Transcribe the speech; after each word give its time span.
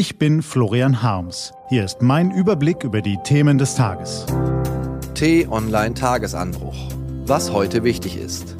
Ich 0.00 0.16
bin 0.16 0.42
Florian 0.42 1.02
Harms. 1.02 1.52
Hier 1.70 1.84
ist 1.84 2.02
mein 2.02 2.30
Überblick 2.30 2.84
über 2.84 3.02
die 3.02 3.18
Themen 3.24 3.58
des 3.58 3.74
Tages. 3.74 4.26
T-Online 5.14 5.92
Tagesanbruch. 5.92 6.76
Was 7.26 7.52
heute 7.52 7.82
wichtig 7.82 8.16
ist. 8.16 8.56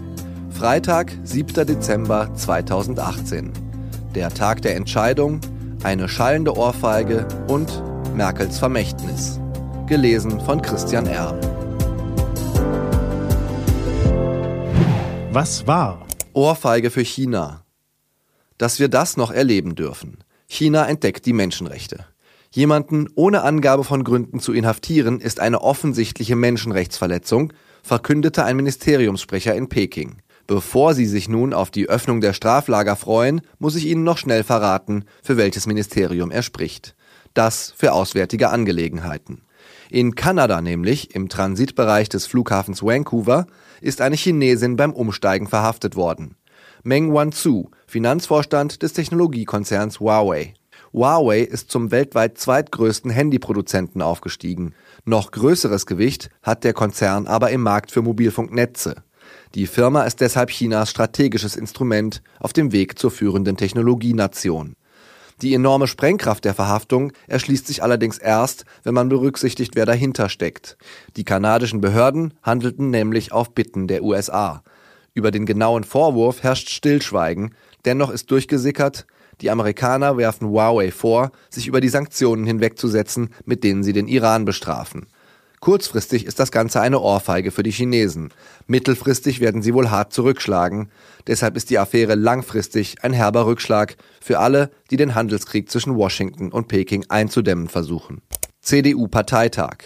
Freitag, 0.50 1.12
7. 1.22 1.64
Dezember 1.64 2.34
2018. 2.34 3.52
Der 4.16 4.30
Tag 4.30 4.62
der 4.62 4.74
Entscheidung, 4.74 5.40
eine 5.84 6.08
schallende 6.08 6.56
Ohrfeige 6.56 7.28
und 7.46 7.84
Merkels 8.16 8.58
Vermächtnis. 8.58 9.38
Gelesen 9.86 10.40
von 10.40 10.60
Christian 10.60 11.06
R. 11.06 11.38
Was 15.30 15.68
war? 15.68 16.04
Ohrfeige 16.32 16.90
für 16.90 17.04
China. 17.04 17.62
Dass 18.58 18.80
wir 18.80 18.88
das 18.88 19.16
noch 19.16 19.30
erleben 19.30 19.76
dürfen. 19.76 20.18
China 20.48 20.86
entdeckt 20.86 21.26
die 21.26 21.34
Menschenrechte. 21.34 22.06
Jemanden 22.50 23.08
ohne 23.14 23.42
Angabe 23.42 23.84
von 23.84 24.02
Gründen 24.02 24.40
zu 24.40 24.54
inhaftieren, 24.54 25.20
ist 25.20 25.40
eine 25.40 25.60
offensichtliche 25.60 26.34
Menschenrechtsverletzung, 26.34 27.52
verkündete 27.82 28.44
ein 28.44 28.56
Ministeriumssprecher 28.56 29.54
in 29.54 29.68
Peking. 29.68 30.16
Bevor 30.46 30.94
Sie 30.94 31.04
sich 31.04 31.28
nun 31.28 31.52
auf 31.52 31.70
die 31.70 31.90
Öffnung 31.90 32.22
der 32.22 32.32
Straflager 32.32 32.96
freuen, 32.96 33.42
muss 33.58 33.76
ich 33.76 33.84
Ihnen 33.84 34.02
noch 34.02 34.16
schnell 34.16 34.42
verraten, 34.42 35.04
für 35.22 35.36
welches 35.36 35.66
Ministerium 35.66 36.30
er 36.30 36.42
spricht. 36.42 36.96
Das 37.34 37.74
für 37.76 37.92
auswärtige 37.92 38.48
Angelegenheiten. 38.48 39.42
In 39.90 40.14
Kanada 40.14 40.62
nämlich, 40.62 41.14
im 41.14 41.28
Transitbereich 41.28 42.08
des 42.08 42.26
Flughafens 42.26 42.82
Vancouver, 42.82 43.46
ist 43.82 44.00
eine 44.00 44.16
Chinesin 44.16 44.76
beim 44.76 44.94
Umsteigen 44.94 45.46
verhaftet 45.46 45.94
worden. 45.94 46.36
Meng 46.88 47.12
Wanzhou, 47.12 47.68
Finanzvorstand 47.86 48.82
des 48.82 48.94
Technologiekonzerns 48.94 50.00
Huawei. 50.00 50.54
Huawei 50.94 51.40
ist 51.40 51.70
zum 51.70 51.90
weltweit 51.90 52.38
zweitgrößten 52.38 53.10
Handyproduzenten 53.10 54.00
aufgestiegen. 54.00 54.72
Noch 55.04 55.30
größeres 55.30 55.84
Gewicht 55.84 56.30
hat 56.42 56.64
der 56.64 56.72
Konzern 56.72 57.26
aber 57.26 57.50
im 57.50 57.60
Markt 57.60 57.92
für 57.92 58.00
Mobilfunknetze. 58.00 59.02
Die 59.54 59.66
Firma 59.66 60.04
ist 60.04 60.22
deshalb 60.22 60.48
Chinas 60.48 60.88
strategisches 60.88 61.56
Instrument 61.56 62.22
auf 62.40 62.54
dem 62.54 62.72
Weg 62.72 62.98
zur 62.98 63.10
führenden 63.10 63.58
Technologienation. 63.58 64.72
Die 65.42 65.52
enorme 65.52 65.88
Sprengkraft 65.88 66.46
der 66.46 66.54
Verhaftung 66.54 67.12
erschließt 67.26 67.66
sich 67.66 67.82
allerdings 67.82 68.16
erst, 68.16 68.64
wenn 68.82 68.94
man 68.94 69.10
berücksichtigt, 69.10 69.76
wer 69.76 69.84
dahinter 69.84 70.30
steckt. 70.30 70.78
Die 71.18 71.24
kanadischen 71.24 71.82
Behörden 71.82 72.32
handelten 72.42 72.88
nämlich 72.88 73.30
auf 73.30 73.50
Bitten 73.50 73.88
der 73.88 74.02
USA. 74.02 74.62
Über 75.18 75.32
den 75.32 75.46
genauen 75.46 75.82
Vorwurf 75.82 76.44
herrscht 76.44 76.70
Stillschweigen, 76.70 77.52
dennoch 77.84 78.10
ist 78.10 78.30
durchgesickert, 78.30 79.04
die 79.40 79.50
Amerikaner 79.50 80.16
werfen 80.16 80.46
Huawei 80.46 80.92
vor, 80.92 81.32
sich 81.50 81.66
über 81.66 81.80
die 81.80 81.88
Sanktionen 81.88 82.46
hinwegzusetzen, 82.46 83.30
mit 83.44 83.64
denen 83.64 83.82
sie 83.82 83.92
den 83.92 84.06
Iran 84.06 84.44
bestrafen. 84.44 85.08
Kurzfristig 85.58 86.24
ist 86.24 86.38
das 86.38 86.52
Ganze 86.52 86.80
eine 86.80 87.00
Ohrfeige 87.00 87.50
für 87.50 87.64
die 87.64 87.72
Chinesen. 87.72 88.32
Mittelfristig 88.68 89.40
werden 89.40 89.60
sie 89.60 89.74
wohl 89.74 89.90
hart 89.90 90.12
zurückschlagen. 90.12 90.88
Deshalb 91.26 91.56
ist 91.56 91.70
die 91.70 91.80
Affäre 91.80 92.14
langfristig 92.14 93.02
ein 93.02 93.12
herber 93.12 93.44
Rückschlag 93.46 93.96
für 94.20 94.38
alle, 94.38 94.70
die 94.92 94.96
den 94.96 95.16
Handelskrieg 95.16 95.68
zwischen 95.68 95.96
Washington 95.96 96.52
und 96.52 96.68
Peking 96.68 97.06
einzudämmen 97.08 97.66
versuchen. 97.66 98.22
CDU-Parteitag. 98.60 99.78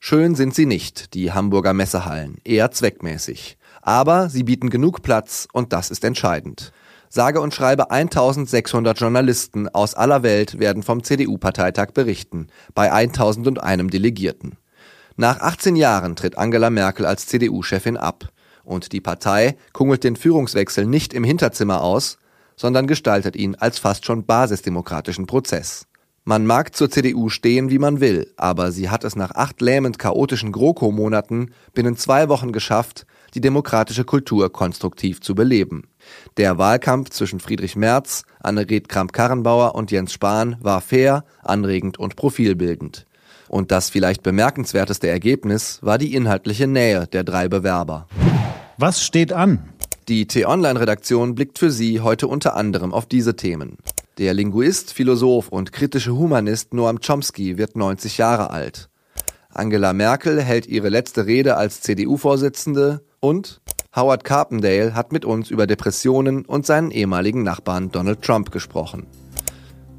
Schön 0.00 0.34
sind 0.34 0.56
sie 0.56 0.66
nicht, 0.66 1.14
die 1.14 1.30
Hamburger 1.30 1.72
Messehallen, 1.72 2.38
eher 2.42 2.72
zweckmäßig. 2.72 3.58
Aber 3.82 4.28
sie 4.28 4.42
bieten 4.42 4.70
genug 4.70 5.02
Platz 5.02 5.48
und 5.52 5.72
das 5.72 5.90
ist 5.90 6.04
entscheidend. 6.04 6.72
Sage 7.08 7.40
und 7.40 7.52
schreibe 7.52 7.90
1600 7.90 8.98
Journalisten 8.98 9.68
aus 9.68 9.94
aller 9.94 10.22
Welt 10.22 10.60
werden 10.60 10.82
vom 10.84 11.02
CDU-Parteitag 11.02 11.90
berichten, 11.92 12.46
bei 12.74 12.92
1001 12.92 13.90
Delegierten. 13.90 14.56
Nach 15.16 15.40
18 15.40 15.74
Jahren 15.74 16.14
tritt 16.14 16.38
Angela 16.38 16.70
Merkel 16.70 17.04
als 17.04 17.26
CDU-Chefin 17.26 17.96
ab. 17.96 18.28
Und 18.62 18.92
die 18.92 19.00
Partei 19.00 19.56
kungelt 19.72 20.04
den 20.04 20.14
Führungswechsel 20.14 20.86
nicht 20.86 21.12
im 21.12 21.24
Hinterzimmer 21.24 21.82
aus, 21.82 22.18
sondern 22.56 22.86
gestaltet 22.86 23.34
ihn 23.34 23.56
als 23.56 23.78
fast 23.78 24.04
schon 24.04 24.24
basisdemokratischen 24.24 25.26
Prozess. 25.26 25.86
Man 26.24 26.46
mag 26.46 26.76
zur 26.76 26.90
CDU 26.90 27.28
stehen, 27.28 27.70
wie 27.70 27.78
man 27.78 28.00
will, 28.00 28.32
aber 28.36 28.70
sie 28.70 28.88
hat 28.90 29.02
es 29.02 29.16
nach 29.16 29.32
acht 29.32 29.60
lähmend 29.60 29.98
chaotischen 29.98 30.52
GroKo-Monaten 30.52 31.52
binnen 31.72 31.96
zwei 31.96 32.28
Wochen 32.28 32.52
geschafft, 32.52 33.06
die 33.34 33.40
demokratische 33.40 34.04
Kultur 34.04 34.52
konstruktiv 34.52 35.20
zu 35.20 35.34
beleben. 35.34 35.84
Der 36.36 36.58
Wahlkampf 36.58 37.10
zwischen 37.10 37.40
Friedrich 37.40 37.76
Merz, 37.76 38.24
Annegret 38.40 38.88
Kramp-Karrenbauer 38.88 39.74
und 39.74 39.90
Jens 39.90 40.12
Spahn 40.12 40.56
war 40.60 40.80
fair, 40.80 41.24
anregend 41.42 41.98
und 41.98 42.16
profilbildend. 42.16 43.06
Und 43.48 43.72
das 43.72 43.90
vielleicht 43.90 44.22
bemerkenswerteste 44.22 45.08
Ergebnis 45.08 45.80
war 45.82 45.98
die 45.98 46.14
inhaltliche 46.14 46.66
Nähe 46.66 47.06
der 47.08 47.24
drei 47.24 47.48
Bewerber. 47.48 48.06
Was 48.78 49.02
steht 49.02 49.32
an? 49.32 49.68
Die 50.08 50.26
T-Online-Redaktion 50.26 51.34
blickt 51.34 51.58
für 51.58 51.70
Sie 51.70 52.00
heute 52.00 52.28
unter 52.28 52.56
anderem 52.56 52.94
auf 52.94 53.06
diese 53.06 53.36
Themen. 53.36 53.76
Der 54.18 54.34
Linguist, 54.34 54.92
Philosoph 54.92 55.48
und 55.48 55.72
kritische 55.72 56.16
Humanist 56.16 56.74
Noam 56.74 57.00
Chomsky 57.00 57.58
wird 57.58 57.76
90 57.76 58.18
Jahre 58.18 58.50
alt. 58.50 58.88
Angela 59.52 59.92
Merkel 59.92 60.40
hält 60.40 60.66
ihre 60.66 60.88
letzte 60.88 61.26
Rede 61.26 61.56
als 61.56 61.80
CDU-Vorsitzende 61.80 63.02
und 63.20 63.60
Howard 63.94 64.24
Carpendale 64.24 64.94
hat 64.94 65.12
mit 65.12 65.24
uns 65.24 65.50
über 65.50 65.66
Depressionen 65.66 66.44
und 66.44 66.64
seinen 66.64 66.90
ehemaligen 66.90 67.42
Nachbarn 67.42 67.90
Donald 67.90 68.22
Trump 68.22 68.50
gesprochen. 68.50 69.06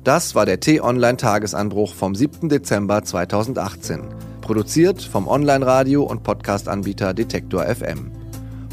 Das 0.03 0.33
war 0.33 0.45
der 0.45 0.59
T-Online-Tagesanbruch 0.59 1.93
vom 1.93 2.15
7. 2.15 2.49
Dezember 2.49 3.03
2018. 3.03 4.01
Produziert 4.41 5.01
vom 5.01 5.27
Online-Radio- 5.27 6.03
und 6.03 6.23
Podcast-Anbieter 6.23 7.13
Detektor 7.13 7.63
FM. 7.65 8.11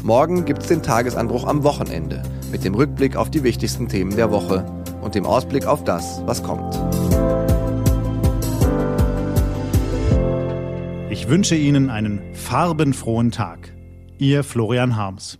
Morgen 0.03 0.45
gibt's 0.45 0.67
den 0.67 0.81
Tagesanbruch 0.81 1.45
am 1.45 1.63
Wochenende 1.63 2.23
mit 2.51 2.63
dem 2.63 2.73
Rückblick 2.73 3.15
auf 3.15 3.29
die 3.29 3.43
wichtigsten 3.43 3.87
Themen 3.87 4.15
der 4.15 4.31
Woche 4.31 4.65
und 5.01 5.13
dem 5.13 5.25
Ausblick 5.25 5.67
auf 5.67 5.83
das, 5.83 6.21
was 6.25 6.41
kommt. 6.41 6.79
Ich 11.11 11.27
wünsche 11.27 11.55
Ihnen 11.55 11.89
einen 11.89 12.33
farbenfrohen 12.33 13.31
Tag. 13.31 13.73
Ihr 14.21 14.43
Florian 14.43 14.97
Harms. 14.97 15.39